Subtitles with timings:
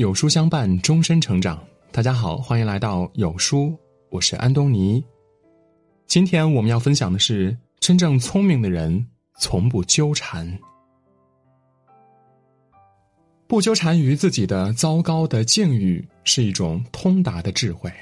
[0.00, 1.62] 有书相伴，终身成长。
[1.92, 5.04] 大家好，欢迎来到有书，我是安东尼。
[6.06, 9.06] 今天我们要分享的是：真正聪明的人
[9.38, 10.58] 从不纠缠，
[13.46, 17.92] 不纠缠于自己的糟糕的境遇，是一种通达的智慧。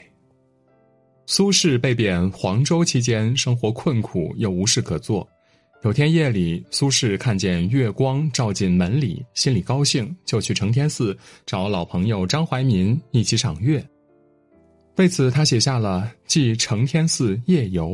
[1.26, 5.28] 苏轼被贬黄州期间，生活困苦，又无事可做。
[5.82, 11.16] 有天夜里，苏轼看见月光照进门里，心里高兴，就去承天寺
[11.46, 13.82] 找老朋友张怀民一起赏月。
[14.96, 17.88] 为此，他写下了《寄承天寺夜游》。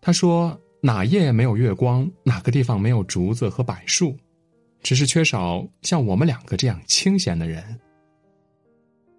[0.00, 2.08] 他说：“哪夜没有月光？
[2.22, 4.16] 哪个地方没有竹子和柏树？
[4.80, 7.64] 只是缺少像我们两个这样清闲的人。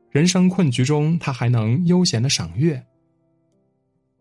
[0.09, 2.81] 人生困局中，他还能悠闲的赏月。”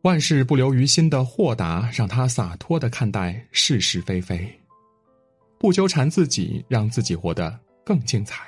[0.05, 4.47] 万事不留于心的豁达，让他洒脱的看待是是非非，
[5.59, 8.45] 不纠缠自己，让自己活得更精彩。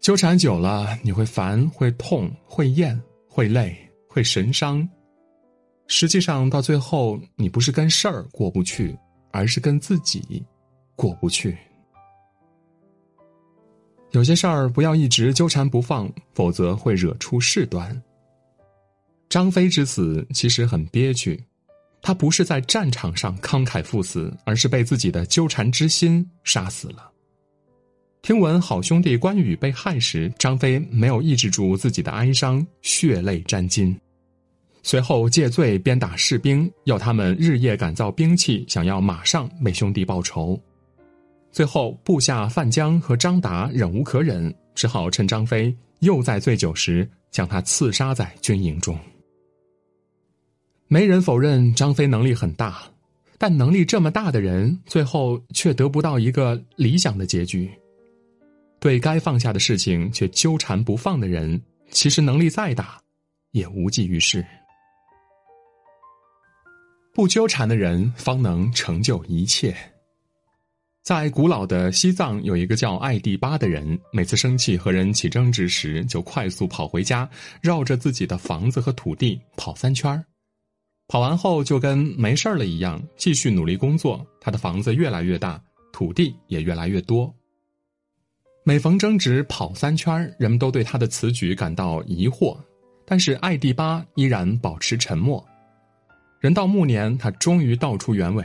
[0.00, 3.78] 纠缠久了，你会烦，会痛，会厌，会累，
[4.08, 4.86] 会神伤。
[5.86, 8.98] 实际上，到最后，你不是跟事儿过不去，
[9.30, 10.44] 而是跟自己
[10.96, 11.56] 过不去。
[14.10, 18.02] 有些事儿不要一直纠缠不放，否则会惹出事端。
[19.28, 21.42] 张飞之死其实很憋屈，
[22.00, 27.10] 他不是在战场上慷慨赴死，而是被自己的纠缠之心杀死了。
[28.22, 33.96] 听闻好兄弟关羽被害时，张飞没有抑制住自己的哀伤，血泪沾襟，
[34.82, 40.60] 随后借罪鞭打士兵，要他们日夜赶造兵器，想要马上为兄弟报仇。
[41.52, 48.98] 最后，部下范江和张达忍无可忍，只好趁张飞又在醉酒时，将他刺杀在军营中。
[50.88, 52.82] 没人否认张飞能力很大，
[53.38, 57.68] 但能力这么大的人，最后却得不到一个理想的结局。
[58.78, 63.00] 对该放下的事情却纠缠不放的人，其实能力再大，
[63.50, 64.46] 也无济于事。
[67.12, 69.74] 不纠缠的人，方能成就一切。
[71.02, 77.28] 在古老的西藏，有一个叫艾蒂巴的人，每次生气和人起争执时，就快速跑回家，
[77.60, 80.24] 绕着自己的房子和土地跑三圈儿。
[81.08, 84.26] 跑完后就跟没事了一样，继续努力工作。
[84.40, 85.60] 他的房子越来越大，
[85.92, 87.32] 土地也越来越多。
[88.64, 92.56] 每逢争执跑三圈，人们都对他的此举感到疑惑，
[93.04, 95.44] 但是艾蒂巴依然保持沉默。
[96.40, 98.44] 人到暮年，他终于道出原委：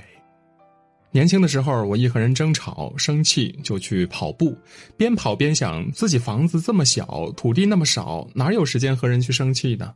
[1.10, 4.56] 年轻的时候，我一和人争吵生气就去跑步，
[4.96, 9.92] 边跑边想，自己房子这么小，土地那么少，哪有时间和人去生气呢？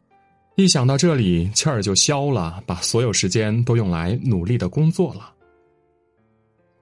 [0.55, 5.33] 一想到这里，气儿就消了，把所有时间都用来努力的工作了。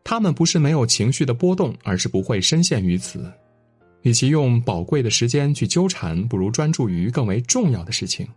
[0.04, 3.32] 他们不是没有情绪的波动，而是不会深陷于此。
[4.04, 8.28] 与其用宝贵的时间去纠缠，不如专注于更为重要的事情。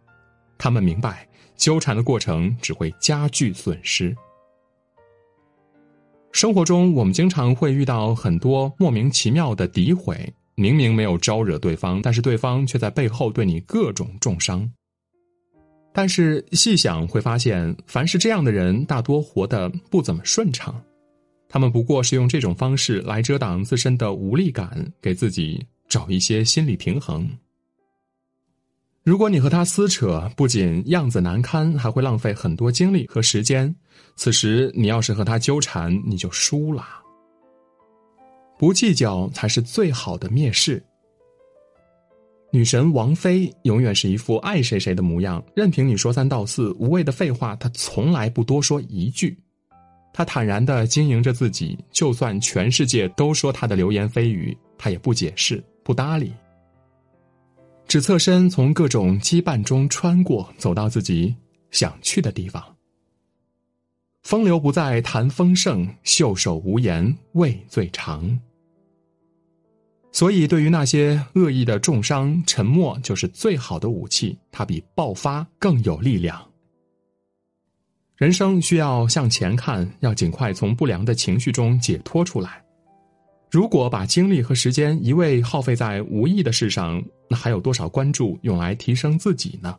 [0.57, 4.17] 他们明白，纠缠的过程只会加剧损失。
[6.33, 14.71] 生活中，我们经常会遇到很多莫名其妙的诋毁，明明没有招惹对方，但是对方却在背后对你各种重伤。
[15.97, 20.79] 但是细想会发现，凡是这样的人，大多活得不怎么顺畅。
[21.49, 27.27] 他们不过是用这种方式来遮挡自身的无力感，给自己找一些心理平衡。
[29.05, 33.75] 如果你和他撕扯，不仅样子难堪，还会浪费很多精力和时间。
[34.17, 36.85] 此时你要是和他纠缠，你就输了。
[38.59, 40.85] 不计较才是最好的蔑视。
[42.57, 49.39] 女神王菲永远是一副爱谁谁的模样，任凭你说三道四，无谓的废话她从来不多说一句。
[50.11, 56.33] 她坦然的经营着自己，就算全世界都说她的流言蜚语，她也不解释，不搭理，
[57.87, 61.37] 只侧身从各种羁绊中穿过，走到自己
[61.71, 62.65] 想去的地方。
[64.23, 68.27] 风流不再谈丰盛，袖手无言味最长。
[70.17, 76.43] 所以，对于那些恶意的重伤，沉默就是最好的武器，它比爆发更有力量。
[78.17, 82.65] 人生需要向前看，要尽快从不良的情绪中解脱出来。
[83.51, 89.77] 如果把精力和时间一味耗费在无益的事上，那还有多少关注用来提升自己呢？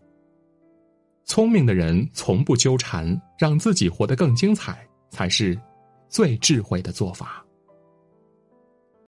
[1.25, 5.59] 聪明的人从不纠缠，让自己活得更精彩，才是
[6.07, 7.43] 最智慧的做法。